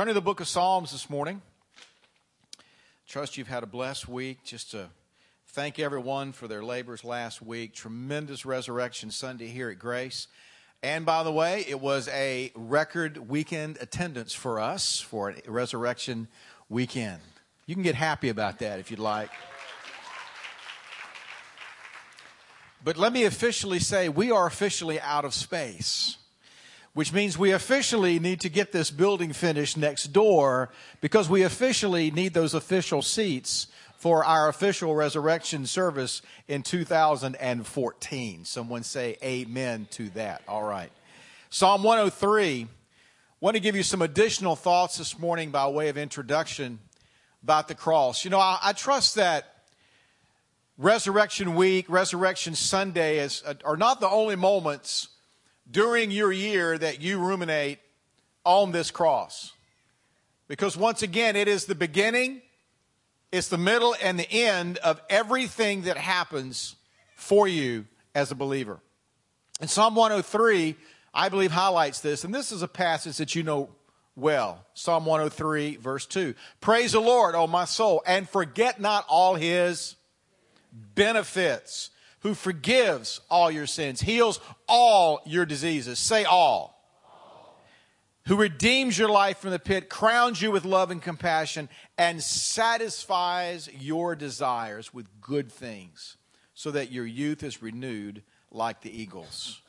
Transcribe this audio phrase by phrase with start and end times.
[0.00, 1.42] Turning to the book of Psalms this morning.
[3.06, 4.42] Trust you've had a blessed week.
[4.44, 4.88] Just to
[5.48, 7.74] thank everyone for their labors last week.
[7.74, 10.26] Tremendous Resurrection Sunday here at Grace.
[10.82, 16.28] And by the way, it was a record weekend attendance for us for a Resurrection
[16.70, 17.20] weekend.
[17.66, 19.30] You can get happy about that if you'd like.
[22.82, 26.16] But let me officially say we are officially out of space
[26.92, 30.70] which means we officially need to get this building finished next door
[31.00, 38.44] because we officially need those official seats for our official resurrection service in 2014.
[38.44, 40.42] Someone say amen to that.
[40.48, 40.90] All right.
[41.50, 42.66] Psalm 103.
[43.40, 46.78] Want to give you some additional thoughts this morning by way of introduction
[47.42, 48.24] about the cross.
[48.24, 49.54] You know, I, I trust that
[50.76, 55.08] Resurrection Week, Resurrection Sunday is, are not the only moments
[55.70, 57.78] during your year that you ruminate
[58.44, 59.52] on this cross.
[60.48, 62.42] Because once again, it is the beginning,
[63.30, 66.74] it's the middle, and the end of everything that happens
[67.14, 68.80] for you as a believer.
[69.60, 70.74] And Psalm 103,
[71.14, 72.24] I believe, highlights this.
[72.24, 73.68] And this is a passage that you know
[74.16, 74.64] well.
[74.74, 76.34] Psalm 103, verse 2.
[76.60, 79.96] Praise the Lord, O my soul, and forget not all his
[80.72, 81.90] benefits
[82.20, 85.98] who forgives all your sins, heals all your diseases.
[85.98, 86.76] Say all.
[88.26, 93.68] Who redeems your life from the pit, crowns you with love and compassion, and satisfies
[93.80, 96.16] your desires with good things,
[96.54, 99.62] so that your youth is renewed like the eagles.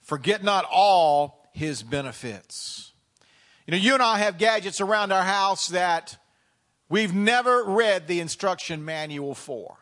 [0.00, 2.92] Forget not all his benefits.
[3.66, 6.16] You know, you and I have gadgets around our house that
[6.88, 9.76] we've never read the instruction manual for.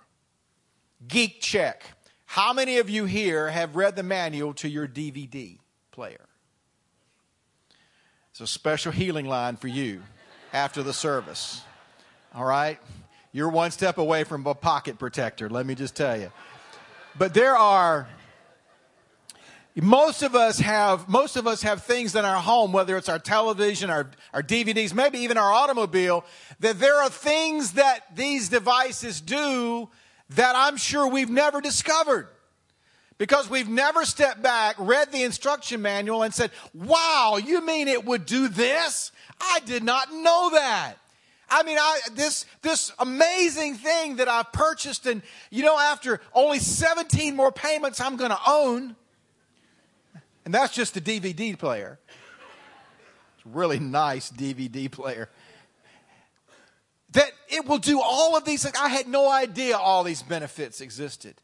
[1.06, 1.84] Geek check.
[2.26, 5.58] How many of you here have read the manual to your DVD
[5.90, 6.26] player?
[8.30, 10.02] It's a special healing line for you
[10.52, 11.62] after the service.
[12.34, 12.78] All right?
[13.32, 16.30] You're one step away from a pocket protector, let me just tell you.
[17.18, 18.08] But there are
[19.76, 23.20] most of us have most of us have things in our home whether it's our
[23.20, 26.24] television our, our dvds maybe even our automobile
[26.58, 29.88] that there are things that these devices do
[30.30, 32.28] that I'm sure we've never discovered.
[33.18, 38.06] Because we've never stepped back, read the instruction manual, and said, Wow, you mean it
[38.06, 39.12] would do this?
[39.38, 40.94] I did not know that.
[41.50, 45.20] I mean, I, this, this amazing thing that I've purchased, and
[45.50, 48.96] you know, after only 17 more payments, I'm going to own.
[50.46, 51.98] And that's just a DVD player.
[53.36, 55.28] It's a really nice DVD player
[57.12, 58.76] that it will do all of these things.
[58.78, 61.34] I had no idea all these benefits existed.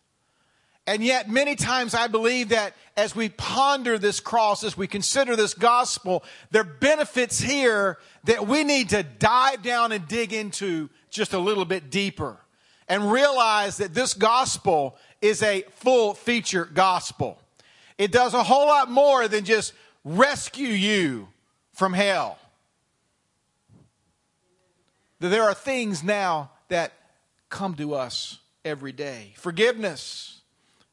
[0.88, 5.34] And yet, many times I believe that as we ponder this cross, as we consider
[5.34, 6.22] this gospel,
[6.52, 11.40] there are benefits here that we need to dive down and dig into just a
[11.40, 12.36] little bit deeper
[12.88, 17.40] and realize that this gospel is a full feature gospel.
[17.98, 19.72] It does a whole lot more than just
[20.04, 21.26] rescue you
[21.72, 22.38] from hell
[25.20, 26.92] that there are things now that
[27.48, 29.32] come to us every day.
[29.36, 30.32] Forgiveness.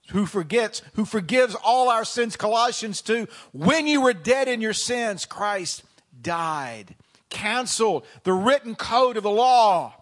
[0.10, 2.36] Who forgets, who forgives all our sins.
[2.36, 3.28] Colossians 2.
[3.54, 5.84] When you were dead in your sins, Christ
[6.22, 6.96] died.
[7.30, 9.94] Canceled the written code of the law.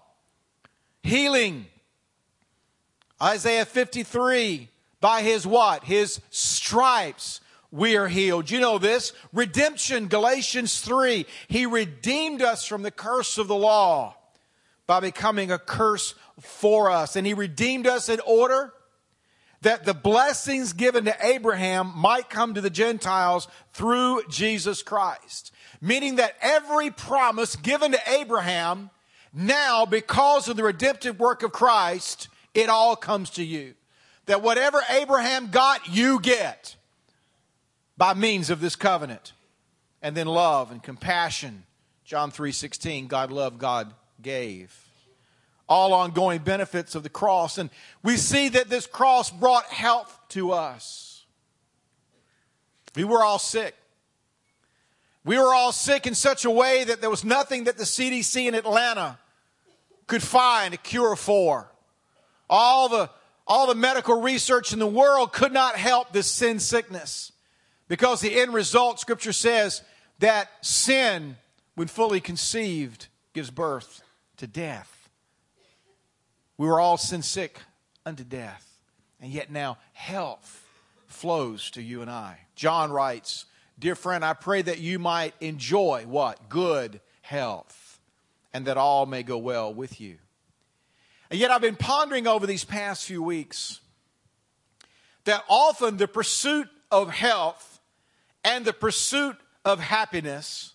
[1.04, 1.68] Healing.
[3.22, 4.70] Isaiah 53.
[5.00, 5.84] By his what?
[5.84, 8.50] His stripes we are healed.
[8.50, 9.14] You know this.
[9.32, 11.26] Redemption, Galatians 3.
[11.48, 14.16] He redeemed us from the curse of the law
[14.88, 17.16] by becoming a curse for us.
[17.16, 18.74] And he redeemed us in order
[19.62, 25.54] that the blessings given to Abraham might come to the Gentiles through Jesus Christ.
[25.80, 28.90] Meaning that every promise given to Abraham,
[29.34, 33.76] now because of the redemptive work of Christ, it all comes to you.
[34.26, 36.76] That whatever Abraham got, you get
[38.02, 39.34] by means of this covenant.
[40.02, 41.66] And then love and compassion.
[42.04, 44.76] John 3:16, God loved, God gave.
[45.70, 47.60] All ongoing benefits of the cross.
[47.60, 47.70] And
[48.02, 51.26] we see that this cross brought health to us.
[52.96, 53.76] We were all sick.
[55.24, 58.48] We were all sick in such a way that there was nothing that the CDC
[58.48, 59.20] in Atlanta
[60.08, 61.72] could find a cure for.
[62.50, 63.12] All the,
[63.46, 67.32] all the medical research in the world could not help this sin sickness.
[67.92, 69.82] Because the end result, Scripture says
[70.20, 71.36] that sin,
[71.76, 74.02] when fully conceived, gives birth
[74.38, 75.10] to death.
[76.58, 77.60] We were all sin sick
[78.06, 78.66] unto death,
[79.20, 80.66] and yet now health
[81.08, 82.38] flows to you and I.
[82.56, 83.44] John writes,
[83.78, 86.48] Dear friend, I pray that you might enjoy what?
[86.48, 88.00] Good health,
[88.54, 90.16] and that all may go well with you.
[91.30, 93.82] And yet, I've been pondering over these past few weeks
[95.26, 97.71] that often the pursuit of health
[98.44, 100.74] and the pursuit of happiness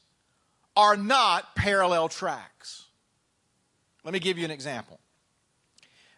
[0.76, 2.84] are not parallel tracks.
[4.04, 5.00] Let me give you an example.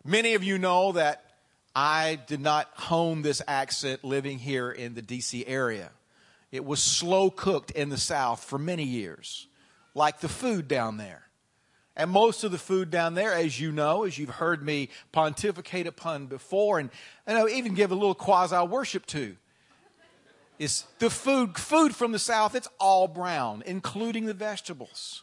[0.05, 1.25] Many of you know that
[1.75, 5.91] I did not hone this accent living here in the DC area.
[6.51, 9.47] It was slow cooked in the South for many years,
[9.95, 11.25] like the food down there.
[11.97, 15.87] And most of the food down there, as you know, as you've heard me pontificate
[15.87, 16.91] upon before, and,
[17.27, 19.37] and I even give a little quasi worship to,
[20.59, 25.23] is the food, food from the South, it's all brown, including the vegetables.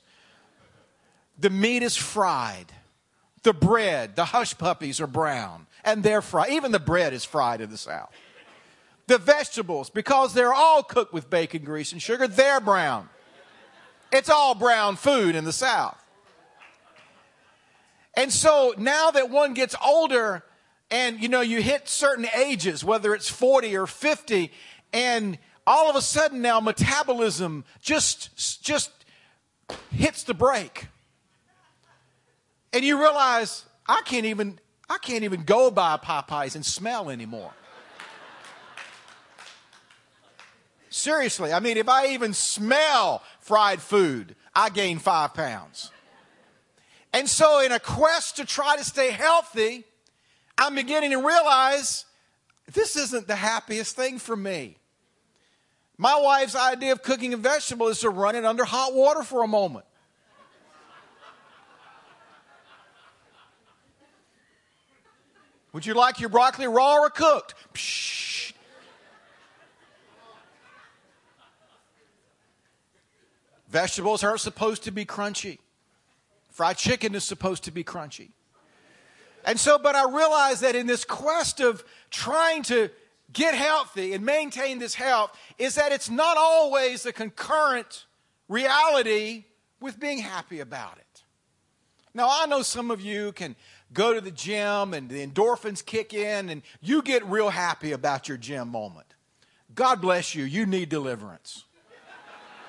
[1.37, 2.71] The meat is fried.
[3.43, 6.51] The bread, the hush puppies are brown, and they're fried.
[6.51, 8.11] Even the bread is fried in the South.
[9.07, 13.09] The vegetables, because they're all cooked with bacon grease and sugar, they're brown.
[14.11, 16.01] It's all brown food in the South.
[18.15, 20.43] And so now that one gets older
[20.91, 24.51] and you know you hit certain ages, whether it's 40 or 50,
[24.95, 25.37] and
[25.67, 28.91] all of a sudden now metabolism just just
[29.91, 30.87] hits the brake.
[32.71, 34.57] And you realize I can't even
[34.89, 37.51] I can't even go by Popeyes and smell anymore.
[40.89, 45.91] Seriously, I mean, if I even smell fried food, I gain five pounds.
[47.11, 49.83] And so, in a quest to try to stay healthy,
[50.57, 52.05] I'm beginning to realize
[52.71, 54.77] this isn't the happiest thing for me.
[55.97, 59.43] My wife's idea of cooking a vegetable is to run it under hot water for
[59.43, 59.85] a moment.
[65.71, 67.53] Would you like your broccoli raw or cooked?
[67.73, 68.53] Psh.
[73.67, 75.59] Vegetables aren't supposed to be crunchy.
[76.49, 78.29] Fried chicken is supposed to be crunchy.
[79.43, 82.89] And so, but I realize that in this quest of trying to
[83.33, 88.05] get healthy and maintain this health, is that it's not always a concurrent
[88.47, 89.45] reality
[89.79, 91.23] with being happy about it.
[92.13, 93.55] Now, I know some of you can
[93.93, 98.27] go to the gym and the endorphins kick in and you get real happy about
[98.27, 99.07] your gym moment.
[99.73, 100.45] God bless you.
[100.45, 101.65] You need deliverance.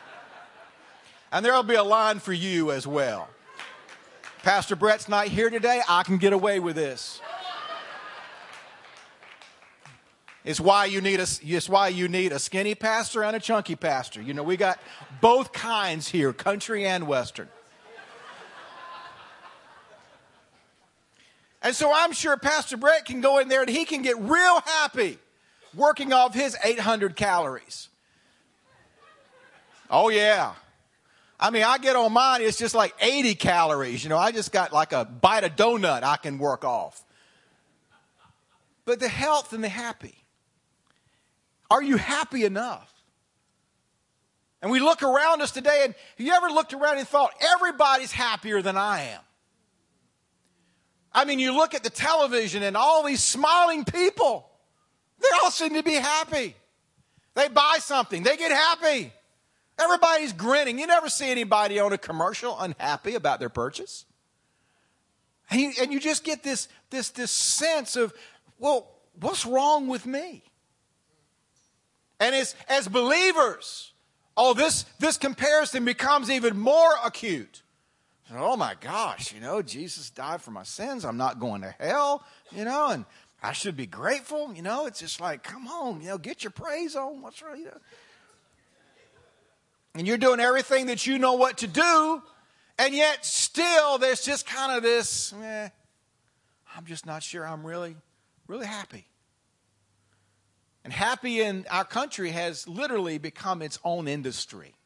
[1.33, 3.29] and there'll be a line for you as well.
[4.43, 5.81] Pastor Brett's not here today.
[5.89, 7.21] I can get away with this.
[10.47, 13.75] It's why you need a, it's why you need a skinny pastor and a chunky
[13.75, 14.23] pastor.
[14.23, 14.79] You know, we got
[15.21, 17.49] both kinds here, country and western.
[21.63, 24.61] And so I'm sure Pastor Brett can go in there and he can get real
[24.61, 25.19] happy
[25.75, 27.89] working off his 800 calories.
[29.91, 30.55] Oh, yeah.
[31.41, 34.05] I mean, I get on mine, it's just like 80 calories.
[34.05, 37.03] You know, I just got like a bite of donut I can work off.
[38.85, 40.15] But the health and the happy.
[41.71, 42.93] Are you happy enough?
[44.63, 48.13] And we look around us today, and have you ever looked around and thought, everybody's
[48.13, 49.21] happier than I am?
[51.13, 54.49] I mean, you look at the television and all these smiling people,
[55.21, 56.55] they all seem to be happy.
[57.35, 59.13] They buy something, they get happy.
[59.79, 60.79] Everybody's grinning.
[60.79, 64.07] You never see anybody on a commercial unhappy about their purchase.
[65.51, 68.13] And you, and you just get this, this, this sense of,
[68.59, 70.43] well, what's wrong with me?
[72.19, 73.93] And as, as believers,
[74.37, 77.63] oh, this, this comparison becomes even more acute.
[78.35, 81.05] Oh my gosh, you know, Jesus died for my sins.
[81.05, 83.05] I'm not going to hell, you know, and
[83.41, 84.53] I should be grateful.
[84.53, 87.23] You know, it's just like, come on, you know, get your praise on.
[87.23, 87.59] What's right?
[87.59, 87.79] You know?
[89.95, 92.23] and you're doing everything that you know what to do,
[92.79, 95.69] and yet still there's just kind of this, eh,
[96.77, 97.97] I'm just not sure I'm really,
[98.47, 99.07] really happy.
[100.87, 104.77] And happy in our country has literally become its own industry.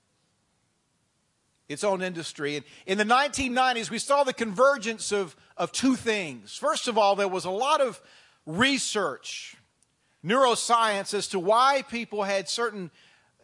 [1.69, 2.57] Its own industry.
[2.57, 6.57] And in the 1990s, we saw the convergence of, of two things.
[6.57, 8.01] First of all, there was a lot of
[8.47, 9.57] research,
[10.25, 12.91] neuroscience, as to why people had certain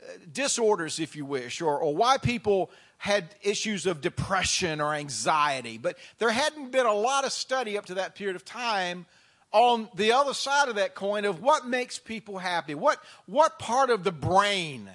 [0.01, 5.77] uh, disorders, if you wish, or, or why people had issues of depression or anxiety.
[5.77, 9.05] But there hadn't been a lot of study up to that period of time
[9.57, 12.75] on the other side of that coin of what makes people happy.
[12.75, 14.91] What, what part of the brain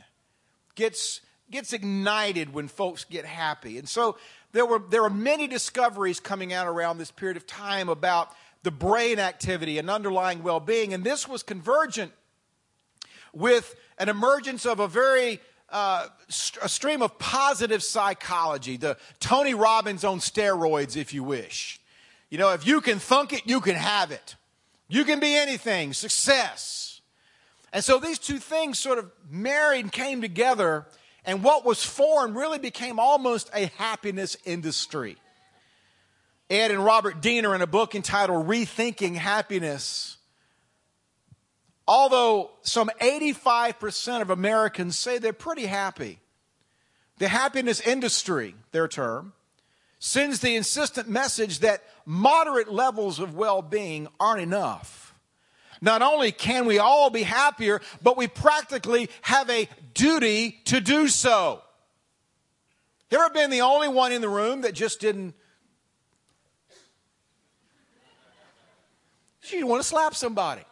[0.75, 3.79] gets, gets ignited when folks get happy?
[3.79, 4.17] And so
[4.51, 8.29] there were, there were many discoveries coming out around this period of time about
[8.61, 10.93] the brain activity and underlying well being.
[10.93, 12.11] And this was convergent
[13.33, 15.39] with an emergence of a very
[15.69, 16.05] uh,
[16.61, 21.79] a stream of positive psychology, the Tony Robbins on steroids, if you wish.
[22.29, 24.35] You know, if you can thunk it, you can have it.
[24.91, 26.99] You can be anything, success.
[27.71, 30.85] And so these two things sort of married and came together,
[31.23, 35.15] and what was formed really became almost a happiness industry.
[36.49, 40.17] Ed and Robert Diener, in a book entitled Rethinking Happiness,
[41.87, 46.19] although some 85% of Americans say they're pretty happy,
[47.17, 49.31] the happiness industry, their term,
[50.03, 55.13] sends the insistent message that moderate levels of well being aren't enough.
[55.79, 61.07] Not only can we all be happier, but we practically have a duty to do
[61.07, 61.61] so.
[63.11, 65.35] You ever been the only one in the room that just didn't?
[69.51, 70.63] You want to slap somebody.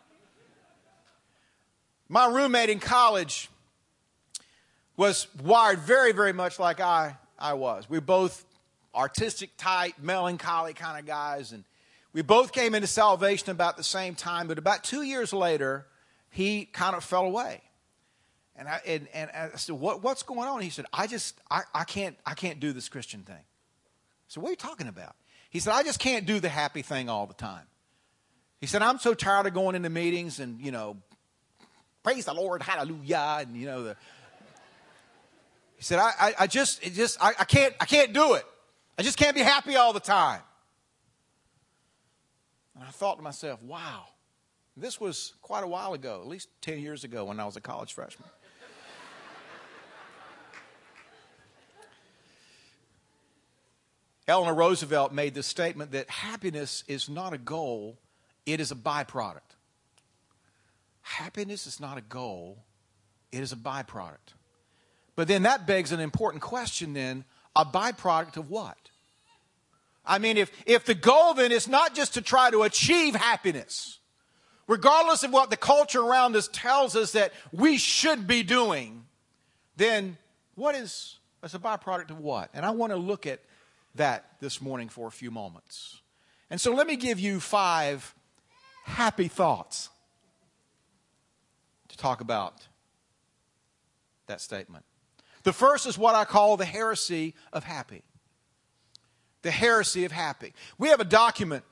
[2.08, 3.48] My roommate in college
[4.98, 7.88] was wired very, very much like I, I was.
[7.88, 8.46] We both
[9.00, 11.64] artistic type, melancholy kind of guys, and
[12.12, 15.86] we both came into salvation about the same time, but about two years later,
[16.30, 17.62] he kind of fell away.
[18.56, 20.62] And I, and, and I said, what, what's going on?
[20.62, 23.44] He said, I just, I, I, can't, I can't do this Christian thing.
[24.28, 25.16] So what are you talking about?
[25.50, 27.64] He said, I just can't do the happy thing all the time.
[28.60, 30.98] He said, I'm so tired of going into meetings and, you know,
[32.04, 33.96] praise the Lord, hallelujah, and you know the.
[35.78, 38.46] He said, I, I, I just, it just, I, I can't, I can't do it.
[39.00, 40.42] I just can't be happy all the time.
[42.76, 44.04] And I thought to myself, wow,
[44.76, 47.62] this was quite a while ago, at least 10 years ago when I was a
[47.62, 48.28] college freshman.
[54.28, 57.98] Eleanor Roosevelt made this statement that happiness is not a goal,
[58.46, 59.56] it is a byproduct.
[61.04, 62.66] Happiness is not a goal,
[63.32, 64.34] it is a byproduct.
[65.16, 67.24] But then that begs an important question then
[67.56, 68.89] a byproduct of what?
[70.06, 74.00] I mean, if, if the goal then is not just to try to achieve happiness,
[74.68, 79.06] regardless of what the culture around us tells us that we should be doing,
[79.76, 80.18] then
[80.56, 82.50] what is as a byproduct of what?
[82.54, 83.40] And I want to look at
[83.96, 86.02] that this morning for a few moments.
[86.50, 88.14] And so let me give you five
[88.84, 89.90] happy thoughts
[91.90, 92.68] to talk about
[94.28, 94.86] that statement.
[95.44, 98.04] The first is what I call the heresy of happy.
[99.42, 100.54] The heresy of happy.
[100.78, 101.64] We have a document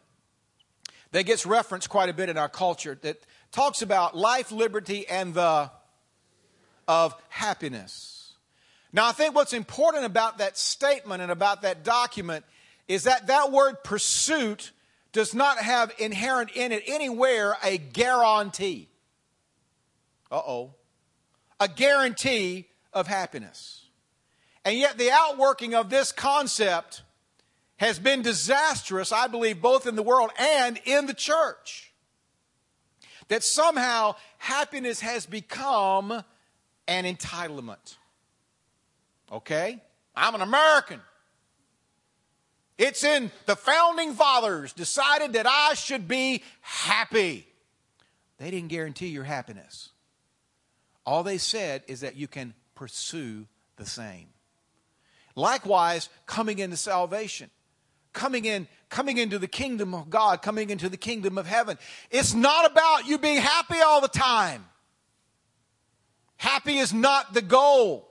[1.11, 3.17] that gets referenced quite a bit in our culture that
[3.51, 5.71] talks about life, liberty, and the
[6.87, 8.33] of happiness.
[8.93, 12.45] Now, I think what's important about that statement and about that document
[12.87, 14.71] is that that word pursuit
[15.11, 18.87] does not have inherent in it anywhere a guarantee
[20.31, 20.73] uh oh,
[21.59, 23.85] a guarantee of happiness.
[24.65, 27.03] And yet, the outworking of this concept
[27.77, 31.91] has been disastrous, I believe, both in the world and in the church.
[33.27, 36.23] That somehow happiness has become
[36.87, 37.97] an entitlement.
[39.31, 39.81] Okay?
[40.15, 41.01] I'm an American.
[42.77, 47.47] It's in the founding fathers decided that I should be happy.
[48.37, 49.89] They didn't guarantee your happiness.
[51.05, 54.27] All they said is that you can pursue the same.
[55.35, 57.49] Likewise, coming into salvation,
[58.17, 61.77] coming in, coming into the kingdom of God, coming into the kingdom of heaven.
[62.09, 64.65] It's not about you being happy all the time.
[66.35, 68.09] Happy is not the goal.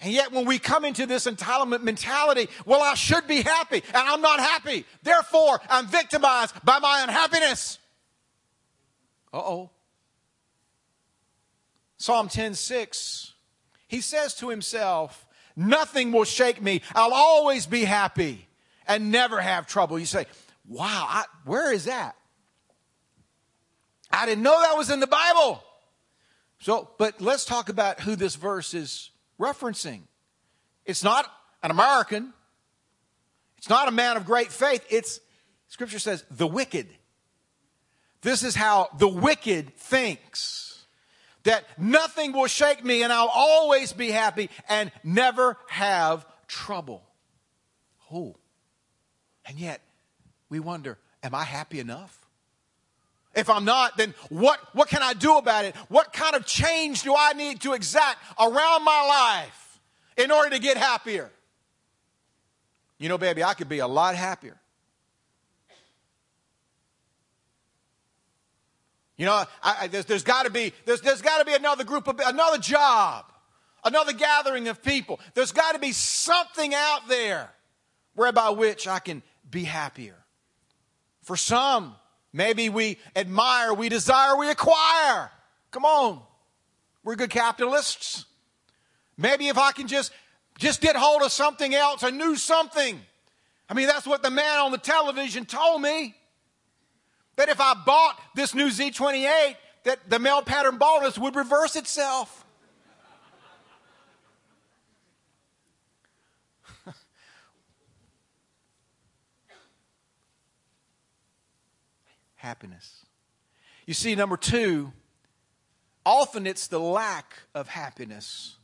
[0.00, 3.96] And yet, when we come into this entitlement mentality, well, I should be happy, and
[3.96, 4.84] I'm not happy.
[5.02, 7.78] Therefore, I'm victimized by my unhappiness.
[9.32, 9.70] Uh oh.
[11.96, 13.32] Psalm 10 6,
[13.88, 15.25] he says to himself,
[15.56, 16.82] Nothing will shake me.
[16.94, 18.46] I'll always be happy
[18.86, 19.98] and never have trouble.
[19.98, 20.26] You say,
[20.68, 22.16] Wow, I, where is that?
[24.10, 25.62] I didn't know that was in the Bible.
[26.60, 30.02] So, but let's talk about who this verse is referencing.
[30.84, 31.30] It's not
[31.62, 32.32] an American.
[33.58, 34.84] It's not a man of great faith.
[34.90, 35.20] It's,
[35.68, 36.88] scripture says, the wicked.
[38.22, 40.65] This is how the wicked thinks
[41.46, 47.02] that nothing will shake me and I'll always be happy and never have trouble.
[48.12, 48.36] Oh.
[49.46, 49.80] And yet,
[50.48, 52.26] we wonder, am I happy enough?
[53.34, 55.76] If I'm not, then what, what can I do about it?
[55.88, 59.80] What kind of change do I need to exact around my life
[60.16, 61.30] in order to get happier?
[62.98, 64.58] You know, baby, I could be a lot happier
[69.16, 69.32] You know,
[69.62, 72.20] I, I, there's, there's got to be there's, there's got to be another group of
[72.20, 73.24] another job,
[73.84, 75.20] another gathering of people.
[75.34, 77.50] There's got to be something out there
[78.14, 80.16] whereby which I can be happier.
[81.22, 81.96] For some,
[82.32, 85.30] maybe we admire, we desire, we acquire.
[85.70, 86.22] Come on.
[87.02, 88.26] We're good capitalists.
[89.16, 90.12] Maybe if I can just
[90.58, 93.00] just get hold of something else, a new something.
[93.68, 96.14] I mean, that's what the man on the television told me.
[97.36, 102.44] That if I bought this new Z28, that the male pattern baldness would reverse itself.
[112.36, 113.06] Happiness.
[113.86, 114.92] You see, number two,
[116.04, 118.56] often it's the lack of happiness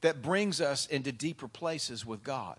[0.00, 2.58] that brings us into deeper places with God.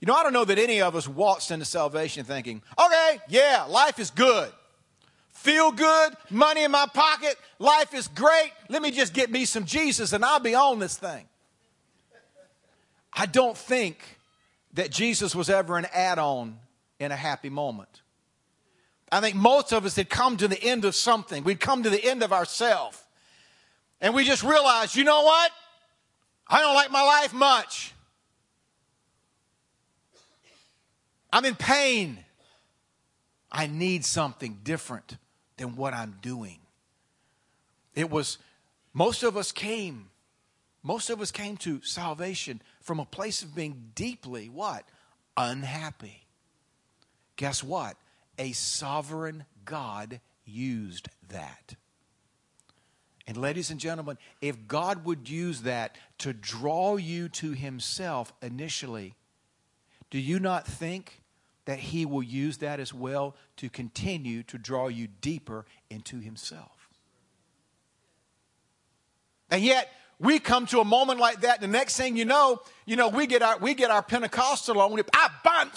[0.00, 3.66] You know, I don't know that any of us waltzed into salvation thinking, okay, yeah,
[3.68, 4.50] life is good.
[5.32, 8.52] Feel good, money in my pocket, life is great.
[8.68, 11.26] Let me just get me some Jesus and I'll be on this thing.
[13.12, 14.18] I don't think
[14.74, 16.58] that Jesus was ever an add on
[16.98, 18.02] in a happy moment.
[19.12, 21.42] I think most of us had come to the end of something.
[21.42, 23.02] We'd come to the end of ourselves.
[24.00, 25.50] And we just realized, you know what?
[26.46, 27.92] I don't like my life much.
[31.32, 32.18] I'm in pain.
[33.52, 35.16] I need something different
[35.56, 36.58] than what I'm doing.
[37.94, 38.38] It was,
[38.92, 40.10] most of us came,
[40.82, 44.84] most of us came to salvation from a place of being deeply what?
[45.36, 46.26] Unhappy.
[47.36, 47.96] Guess what?
[48.38, 51.74] A sovereign God used that.
[53.26, 59.14] And, ladies and gentlemen, if God would use that to draw you to Himself initially,
[60.10, 61.19] do you not think
[61.70, 66.88] that He will use that as well to continue to draw you deeper into Himself?
[69.52, 71.62] And yet, we come to a moment like that.
[71.62, 74.80] And the next thing you know, you know, we get our we get our Pentecostal
[74.80, 75.00] on.
[75.14, 75.70] I bind,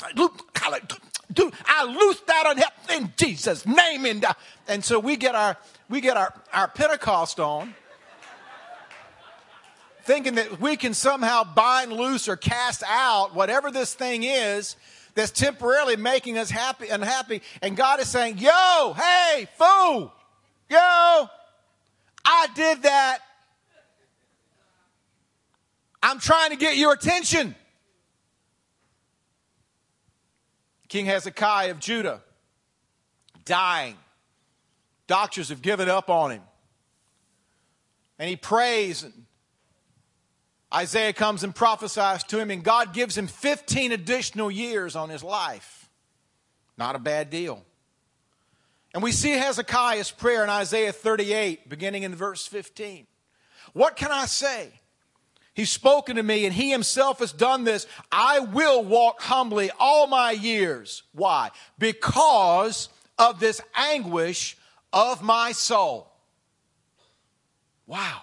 [1.32, 4.34] dude, I loose that on in Jesus' name, and uh,
[4.68, 5.58] and so we get our
[5.90, 7.76] we get our, our Pentecost on,
[10.06, 14.76] thinking that we can somehow bind, loose, or cast out whatever this thing is
[15.16, 17.42] that's temporarily making us happy unhappy.
[17.62, 20.14] And God is saying, Yo, hey, fool,
[20.70, 21.30] yo,
[22.26, 23.20] I did that.
[26.02, 27.56] I'm trying to get your attention.
[30.90, 32.22] King Hezekiah of Judah,
[33.46, 33.98] dying.
[35.08, 36.42] Doctors have given up on him.
[38.20, 39.14] And he prays, and
[40.74, 45.24] Isaiah comes and prophesies to him, and God gives him 15 additional years on his
[45.24, 45.90] life.
[46.78, 47.64] Not a bad deal.
[48.94, 53.08] And we see Hezekiah's prayer in Isaiah 38, beginning in verse 15.
[53.74, 54.70] What can I say?
[55.56, 57.86] He's spoken to me and he himself has done this.
[58.12, 61.04] I will walk humbly all my years.
[61.14, 61.52] Why?
[61.78, 64.58] Because of this anguish
[64.92, 66.12] of my soul.
[67.86, 68.22] Wow.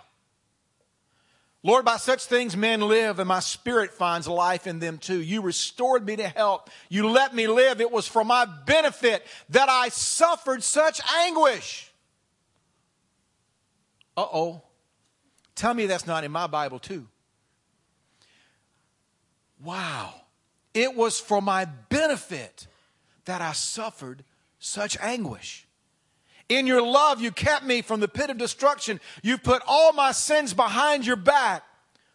[1.62, 5.20] Lord, by such things men live, and my spirit finds life in them too.
[5.20, 6.70] You restored me to help.
[6.88, 7.81] You let me live.
[7.83, 11.92] It was for my benefit that I suffered such anguish.
[14.16, 14.62] Uh oh.
[15.55, 17.07] Tell me that's not in my Bible too.
[19.62, 20.14] Wow.
[20.73, 22.66] It was for my benefit
[23.27, 24.25] that I suffered
[24.59, 25.66] such anguish.
[26.50, 29.00] In your love, you kept me from the pit of destruction.
[29.22, 31.62] You've put all my sins behind your back.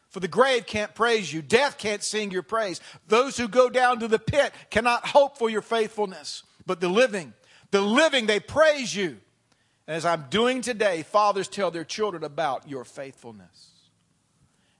[0.10, 1.41] For the grave can't praise you.
[1.41, 2.82] Death can't sing your praise.
[3.08, 6.43] Those who go down to the pit cannot hope for your faithfulness.
[6.65, 7.34] But the living,
[7.71, 9.17] the living, they praise you.
[9.88, 13.71] And as I'm doing today, fathers tell their children about your faithfulness.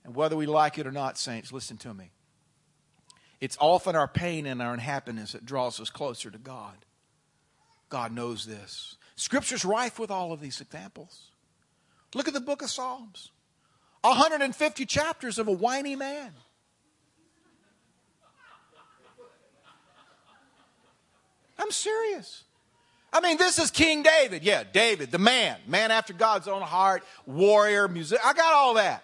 [0.03, 2.11] And whether we like it or not, saints, listen to me.
[3.39, 6.75] It's often our pain and our unhappiness that draws us closer to God.
[7.89, 8.97] God knows this.
[9.15, 11.32] Scripture's rife with all of these examples.
[12.13, 13.32] Look at the book of Psalms
[14.01, 16.32] 150 chapters of a whiny man.
[21.58, 22.43] I'm serious.
[23.12, 24.43] I mean, this is King David.
[24.43, 28.19] Yeah, David, the man, man after God's own heart, warrior, music.
[28.23, 29.04] I got all that.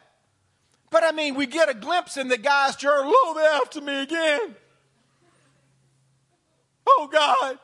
[0.89, 3.11] But I mean, we get a glimpse in the guy's journal.
[3.15, 4.55] Oh, after me again.
[6.85, 7.57] Oh, God.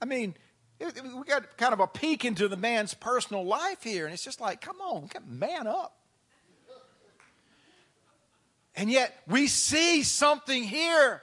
[0.00, 0.34] I mean,
[0.82, 4.40] we got kind of a peek into the man's personal life here, and it's just
[4.40, 5.96] like, come on, man up.
[8.74, 11.22] And yet, we see something here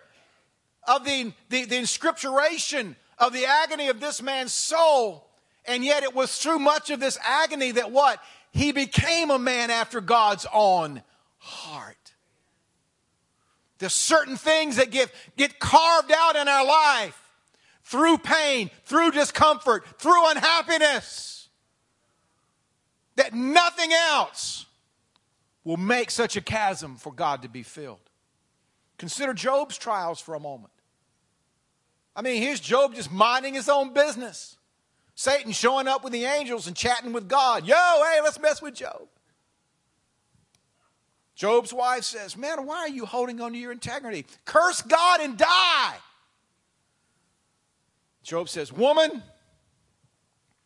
[0.87, 5.27] of the, the, the inscripturation of the agony of this man's soul.
[5.65, 8.19] And yet, it was through much of this agony that what?
[8.51, 11.01] he became a man after God's own
[11.37, 11.95] heart.
[13.77, 17.28] There's certain things that get, get carved out in our life
[17.89, 21.49] through pain, through discomfort, through unhappiness,
[23.15, 24.67] that nothing else
[25.63, 27.97] will make such a chasm for God to be filled.
[28.99, 30.71] Consider Job's trials for a moment.
[32.15, 34.58] I mean, here's Job just minding his own business.
[35.15, 37.65] Satan showing up with the angels and chatting with God.
[37.65, 39.08] Yo, hey, let's mess with Job.
[41.34, 44.28] Job's wife says, Man, why are you holding on to your integrity?
[44.45, 45.95] Curse God and die.
[48.29, 49.23] Job says, Woman,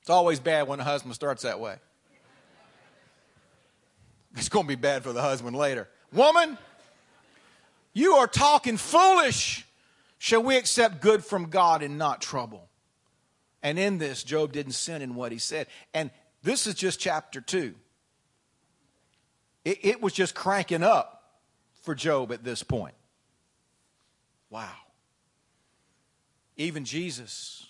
[0.02, 1.78] it's always bad when a husband starts that way.
[4.36, 5.88] It's going to be bad for the husband later.
[6.12, 6.58] Woman,
[7.94, 9.66] you are talking foolish.
[10.18, 12.68] Shall we accept good from God and not trouble?
[13.62, 15.68] And in this, Job didn't sin in what he said.
[15.94, 16.10] And
[16.42, 17.76] this is just chapter 2.
[19.64, 21.40] It, it was just cranking up
[21.84, 22.96] for Job at this point.
[24.50, 24.83] Wow.
[26.58, 27.66] Even Jesus.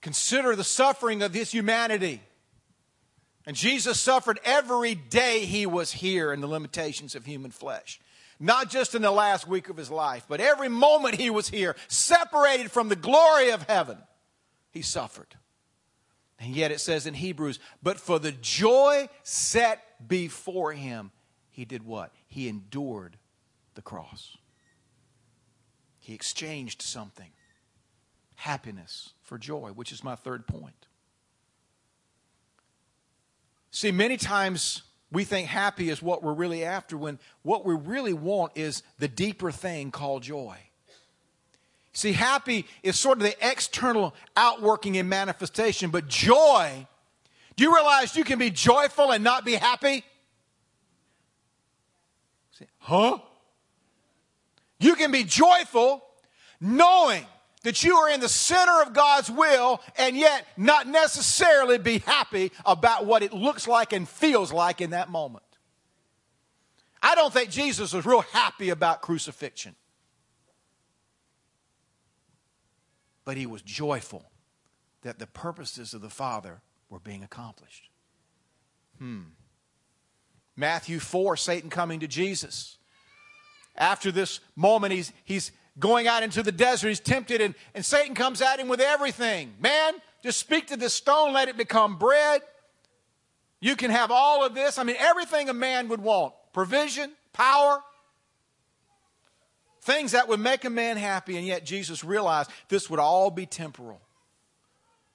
[0.00, 2.22] Consider the suffering of his humanity.
[3.46, 8.00] And Jesus suffered every day he was here in the limitations of human flesh.
[8.40, 11.74] Not just in the last week of his life, but every moment he was here,
[11.88, 13.98] separated from the glory of heaven,
[14.70, 15.34] he suffered.
[16.38, 21.10] And yet it says in Hebrews, but for the joy set before him,
[21.50, 22.12] he did what?
[22.28, 23.16] He endured
[23.74, 24.36] the cross.
[25.98, 27.30] He exchanged something
[28.38, 30.86] happiness for joy, which is my third point.
[33.72, 38.12] See, many times we think happy is what we're really after when what we really
[38.12, 40.56] want is the deeper thing called joy.
[41.92, 46.86] See, happy is sort of the external outworking and manifestation, but joy,
[47.56, 50.04] do you realize you can be joyful and not be happy?
[52.52, 53.18] See, huh?
[54.78, 56.04] You can be joyful
[56.60, 57.26] knowing
[57.64, 62.52] that you are in the center of God's will and yet not necessarily be happy
[62.64, 65.44] about what it looks like and feels like in that moment.
[67.02, 69.76] I don't think Jesus was real happy about crucifixion.
[73.24, 74.30] But he was joyful
[75.02, 77.90] that the purposes of the Father were being accomplished.
[78.98, 79.20] Hmm.
[80.56, 82.78] Matthew 4, Satan coming to Jesus.
[83.76, 86.88] After this moment, he's, he's going out into the desert.
[86.88, 89.54] He's tempted, and, and Satan comes at him with everything.
[89.60, 92.42] Man, just speak to this stone, let it become bread.
[93.60, 94.78] You can have all of this.
[94.78, 97.82] I mean, everything a man would want provision, power,
[99.82, 101.36] things that would make a man happy.
[101.36, 104.00] And yet, Jesus realized this would all be temporal.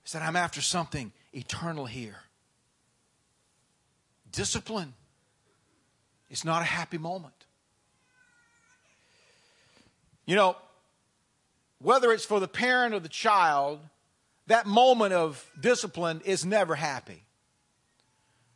[0.03, 2.17] He said, I'm after something eternal here.
[4.31, 4.93] Discipline.
[6.29, 7.42] It's not a happy moment.
[10.25, 10.57] You know,
[11.79, 13.79] whether it's for the parent or the child,
[14.47, 17.23] that moment of discipline is never happy.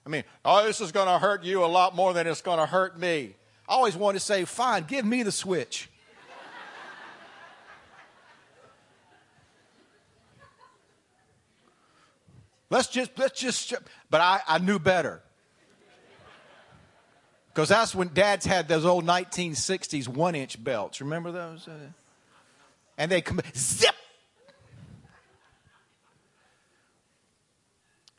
[0.06, 2.60] I mean, oh, this is going to hurt you a lot more than it's going
[2.60, 3.36] to hurt me.
[3.68, 5.90] I always want to say, fine, give me the switch.
[12.70, 13.74] let's just, let's just,
[14.10, 15.22] but I, I knew better.
[17.58, 21.02] Because that's when dads had those old 1960s one inch belts.
[21.02, 21.68] Remember those?
[21.68, 21.72] Uh,
[23.00, 23.96] and they come, zip!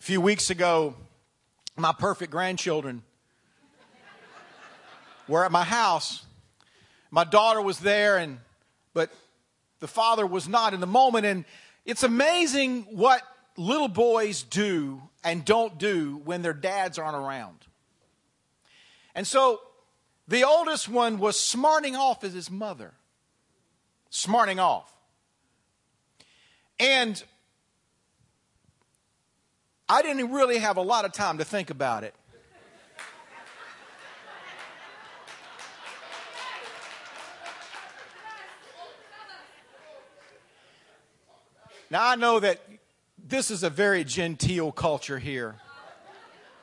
[0.00, 0.96] A few weeks ago,
[1.76, 3.04] my perfect grandchildren
[5.28, 6.24] were at my house.
[7.12, 8.38] My daughter was there, and
[8.92, 9.12] but
[9.78, 11.26] the father was not in the moment.
[11.26, 11.44] And
[11.84, 13.22] it's amazing what
[13.56, 17.67] little boys do and don't do when their dads aren't around.
[19.18, 19.60] And so
[20.28, 22.92] the oldest one was smarting off as his mother.
[24.10, 24.94] Smarting off.
[26.78, 27.20] And
[29.88, 32.14] I didn't really have a lot of time to think about it.
[41.90, 42.60] Now, I know that
[43.18, 45.56] this is a very genteel culture here,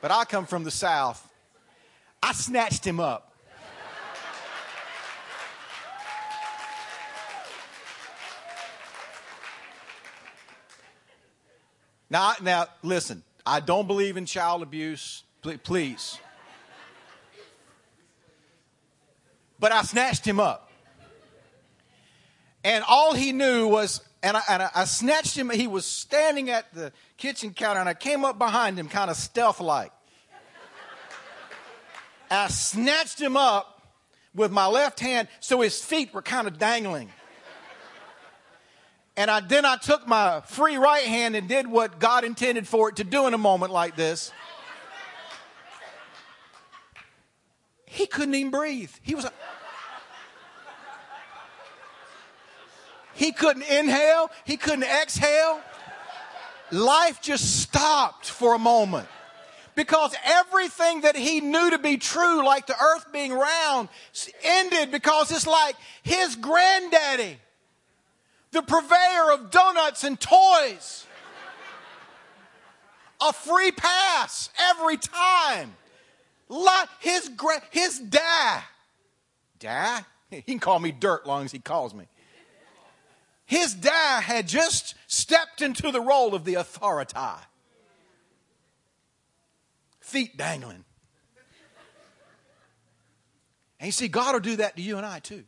[0.00, 1.22] but I come from the South.
[2.26, 3.32] I snatched him up.
[12.10, 13.22] Now, now, listen.
[13.46, 15.22] I don't believe in child abuse.
[15.62, 16.18] Please.
[19.60, 20.68] But I snatched him up.
[22.64, 25.48] And all he knew was, and I, and I snatched him.
[25.50, 29.16] He was standing at the kitchen counter, and I came up behind him, kind of
[29.16, 29.92] stealth like.
[32.30, 33.82] I snatched him up
[34.34, 37.10] with my left hand so his feet were kind of dangling.
[39.16, 42.90] And I, then I took my free right hand and did what God intended for
[42.90, 44.30] it to do in a moment like this.
[47.86, 48.90] He couldn't even breathe.
[49.00, 49.24] He was.
[49.24, 49.32] A,
[53.14, 54.30] he couldn't inhale.
[54.44, 55.62] He couldn't exhale.
[56.70, 59.08] Life just stopped for a moment
[59.76, 63.88] because everything that he knew to be true, like the earth being round,
[64.42, 67.38] ended because it's like his granddaddy,
[68.50, 71.06] the purveyor of donuts and toys,
[73.20, 75.74] a free pass every time.
[77.00, 77.30] His,
[77.70, 78.62] his dad,
[79.58, 82.06] dad, he can call me dirt long as he calls me.
[83.44, 87.14] His dad had just stepped into the role of the authority
[90.06, 90.84] feet dangling.
[93.78, 95.44] And you see, God will do that to you and I too.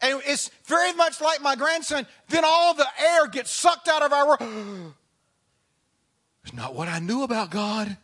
[0.00, 2.06] And it's very much like my grandson.
[2.28, 4.40] Then all the air gets sucked out of our world.
[6.44, 7.98] it's not what I knew about God.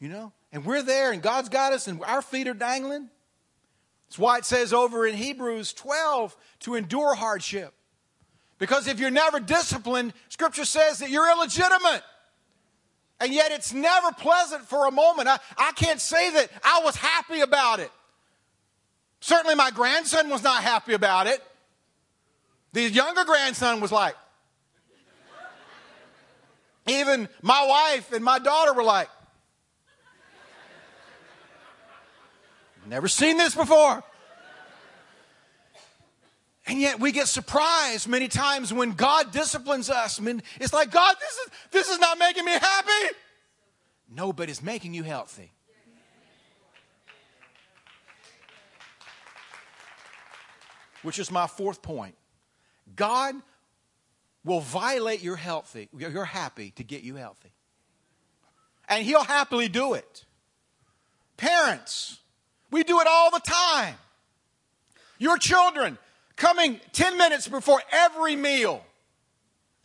[0.00, 0.32] You know?
[0.50, 3.10] And we're there and God's got us and our feet are dangling.
[4.08, 7.72] That's why it says over in Hebrews 12 to endure hardship.
[8.58, 12.02] Because if you're never disciplined, Scripture says that you're illegitimate.
[13.24, 15.28] And yet it's never pleasant for a moment.
[15.28, 17.90] I, I can't say that I was happy about it.
[19.20, 21.42] Certainly my grandson was not happy about it.
[22.74, 24.14] The younger grandson was like,
[26.86, 29.08] even my wife and my daughter were like,
[32.86, 34.04] never seen this before.
[36.66, 40.18] And yet we get surprised many times when God disciplines us.
[40.18, 43.16] I mean, it's like, God, this is, this is not making me happy.
[44.10, 45.50] No, but it's making you healthy.
[51.02, 52.14] Which is my fourth point.
[52.96, 53.34] God
[54.42, 57.52] will violate your healthy, your happy to get you healthy.
[58.88, 60.24] And he'll happily do it.
[61.36, 62.20] Parents,
[62.70, 63.96] we do it all the time.
[65.18, 65.98] Your children,
[66.36, 68.84] coming 10 minutes before every meal,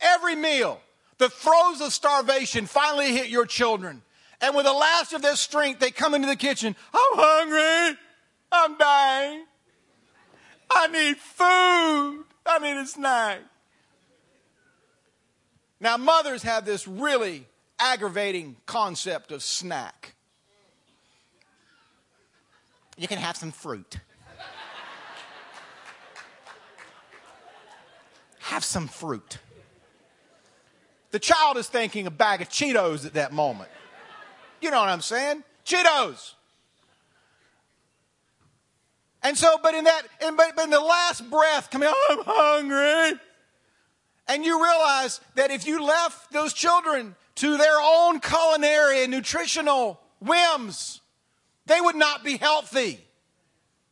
[0.00, 0.80] every meal,
[1.18, 4.02] the throes of starvation finally hit your children.
[4.40, 6.74] And with the last of their strength, they come into the kitchen.
[6.94, 7.98] I'm hungry.
[8.50, 9.44] I'm dying.
[10.70, 12.24] I need food.
[12.46, 13.40] I need a snack.
[15.78, 17.46] Now, mothers have this really
[17.78, 20.14] aggravating concept of snack.
[22.96, 23.98] You can have some fruit.
[28.40, 29.38] Have some fruit.
[31.10, 33.70] The child is thinking a bag of Cheetos at that moment.
[34.60, 35.42] You know what I'm saying?
[35.64, 36.34] Cheetos.
[39.22, 43.20] And so, but in that, in, but in the last breath, coming, I'm hungry.
[44.28, 50.00] And you realize that if you left those children to their own culinary and nutritional
[50.20, 51.00] whims,
[51.66, 53.00] they would not be healthy.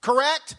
[0.01, 0.57] Correct?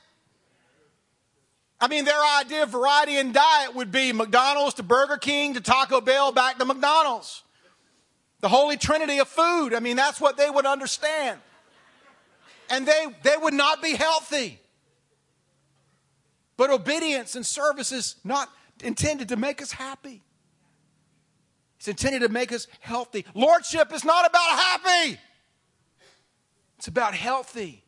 [1.82, 5.62] I mean, their idea of variety in diet would be McDonald's to Burger King to
[5.62, 7.44] Taco Bell back to McDonald's.
[8.42, 9.74] The holy trinity of food.
[9.74, 11.40] I mean, that's what they would understand.
[12.70, 14.60] And they, they would not be healthy.
[16.58, 18.50] But obedience and service is not
[18.84, 20.22] intended to make us happy.
[21.78, 23.26] It's intended to make us healthy.
[23.34, 25.18] Lordship is not about happy.
[26.78, 27.84] It's about healthy.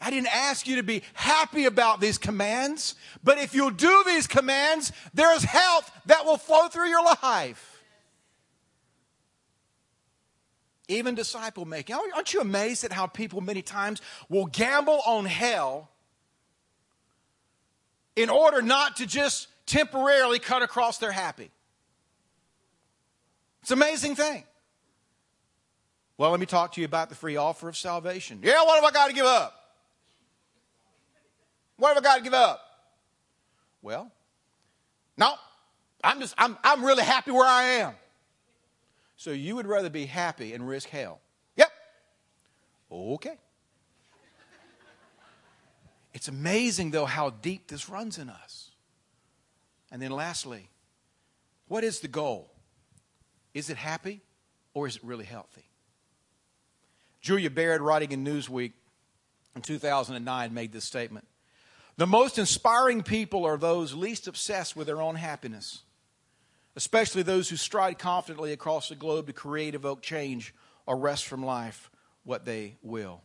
[0.00, 4.26] I didn't ask you to be happy about these commands, but if you'll do these
[4.26, 7.82] commands, there's health that will flow through your life.
[10.88, 11.96] Even disciple making.
[12.14, 15.90] Aren't you amazed at how people many times will gamble on hell
[18.14, 21.50] in order not to just temporarily cut across their happy?
[23.62, 24.44] It's an amazing thing.
[26.18, 28.38] Well, let me talk to you about the free offer of salvation.
[28.42, 29.65] Yeah, what have I got to give up?
[31.76, 32.60] What have I got to give up?
[33.82, 34.10] Well,
[35.16, 35.34] no,
[36.02, 37.94] I'm just, I'm, I'm really happy where I am.
[39.16, 41.20] So you would rather be happy and risk hell?
[41.56, 41.70] Yep.
[42.92, 43.38] Okay.
[46.12, 48.70] It's amazing, though, how deep this runs in us.
[49.90, 50.68] And then, lastly,
[51.68, 52.50] what is the goal?
[53.54, 54.22] Is it happy
[54.74, 55.64] or is it really healthy?
[57.20, 58.72] Julia Baird, writing in Newsweek
[59.54, 61.26] in 2009, made this statement
[61.96, 65.82] the most inspiring people are those least obsessed with their own happiness,
[66.76, 70.54] especially those who stride confidently across the globe to create, evoke change,
[70.84, 71.90] or wrest from life
[72.24, 73.22] what they will.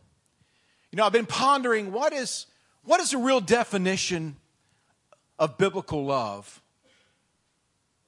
[0.90, 2.46] You know, I've been pondering what is,
[2.82, 4.36] what is the real definition
[5.38, 6.62] of biblical love?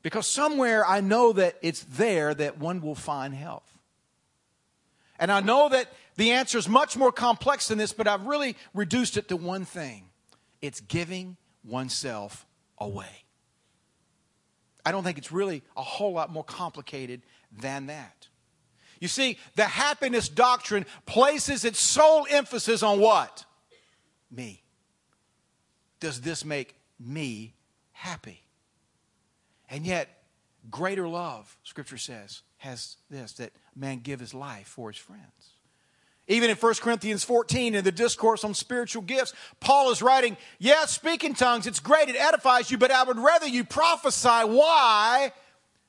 [0.02, 3.70] Because somewhere I know that it's there that one will find health.
[5.18, 8.56] And I know that the answer is much more complex than this, but I've really
[8.72, 10.04] reduced it to one thing
[10.64, 12.46] it's giving oneself
[12.78, 13.24] away.
[14.82, 17.20] I don't think it's really a whole lot more complicated
[17.52, 18.28] than that.
[18.98, 23.44] You see, the happiness doctrine places its sole emphasis on what?
[24.30, 24.62] Me.
[26.00, 27.52] Does this make me
[27.92, 28.42] happy?
[29.68, 30.08] And yet,
[30.70, 35.53] greater love, Scripture says, has this that man give his life for his friends.
[36.26, 40.92] Even in 1 Corinthians 14, in the discourse on spiritual gifts, Paul is writing, Yes,
[40.92, 44.28] speak in tongues, it's great, it edifies you, but I would rather you prophesy.
[44.28, 45.32] Why?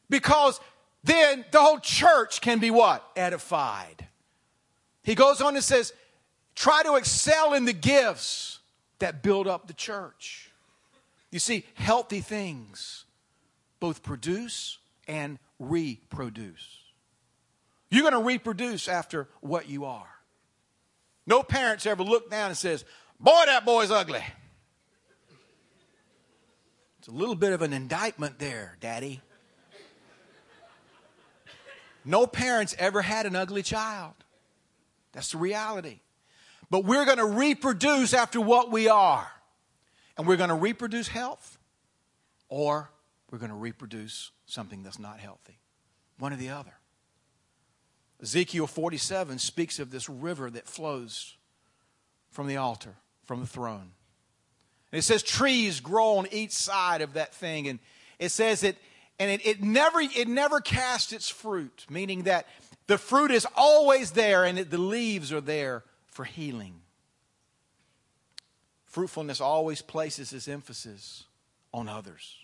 [0.10, 0.60] Because
[1.04, 3.08] then the whole church can be what?
[3.16, 4.08] Edified.
[5.04, 5.94] He goes on and says,
[6.56, 8.60] Try to excel in the gifts
[9.00, 10.50] that build up the church.
[11.32, 13.06] You see, healthy things
[13.80, 16.80] both produce and reproduce.
[17.90, 20.15] You're going to reproduce after what you are.
[21.26, 22.86] No parents ever look down and says,
[23.20, 24.24] "Boy, that boy's ugly."
[27.00, 29.22] It's a little bit of an indictment there, Daddy.
[32.04, 34.14] No parents ever had an ugly child.
[35.12, 36.02] That's the reality.
[36.70, 39.28] But we're going to reproduce after what we are.
[40.18, 41.58] And we're going to reproduce health
[42.48, 42.92] or
[43.30, 45.60] we're going to reproduce something that's not healthy.
[46.18, 46.74] One or the other.
[48.26, 51.36] Ezekiel 47 speaks of this river that flows
[52.32, 53.92] from the altar, from the throne.
[54.92, 57.68] And it says trees grow on each side of that thing.
[57.68, 57.78] And
[58.18, 58.78] it says that,
[59.20, 62.48] and it, it never, it never casts its fruit, meaning that
[62.88, 66.82] the fruit is always there and it, the leaves are there for healing.
[68.88, 71.26] Fruitfulness always places its emphasis
[71.72, 72.38] on others.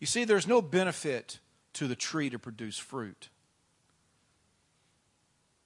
[0.00, 1.38] You see, there's no benefit
[1.72, 3.30] to the tree to produce fruit.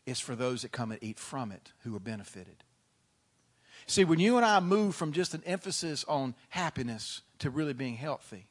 [0.09, 2.65] It's for those that come and eat from it who are benefited.
[3.87, 7.97] See, when you and I move from just an emphasis on happiness to really being
[7.97, 8.47] healthy,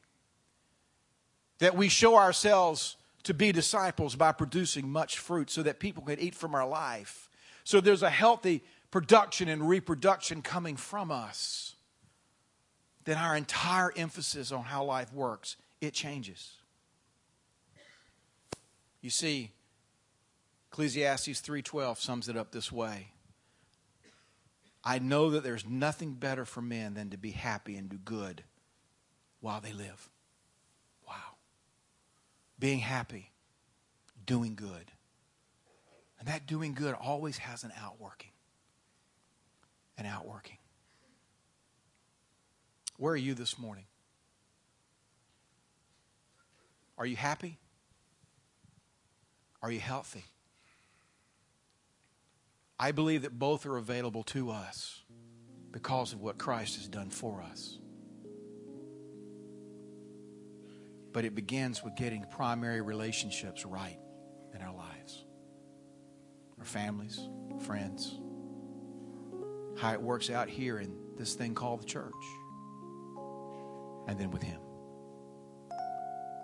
[1.58, 6.20] that we show ourselves to be disciples by producing much fruit so that people can
[6.20, 7.28] eat from our life.
[7.64, 11.74] So there's a healthy production and reproduction coming from us.
[13.04, 16.52] Then our entire emphasis on how life works, it changes.
[19.00, 19.50] You see,
[20.70, 23.12] Ecclesiastes 3:12 sums it up this way.
[24.84, 28.44] I know that there's nothing better for men than to be happy and do good
[29.40, 30.08] while they live.
[31.06, 31.36] Wow.
[32.58, 33.32] Being happy,
[34.24, 34.92] doing good.
[36.18, 38.30] And that doing good always has an outworking.
[39.96, 40.58] An outworking.
[42.96, 43.86] Where are you this morning?
[46.96, 47.58] Are you happy?
[49.62, 50.24] Are you healthy?
[52.80, 55.02] I believe that both are available to us
[55.72, 57.78] because of what Christ has done for us.
[61.12, 63.98] But it begins with getting primary relationships right
[64.54, 65.24] in our lives
[66.58, 67.20] our families,
[67.60, 68.18] friends,
[69.78, 72.12] how it works out here in this thing called the church,
[74.08, 74.60] and then with Him.